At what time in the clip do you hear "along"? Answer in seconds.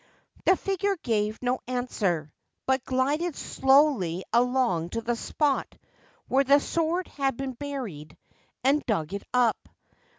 4.33-4.89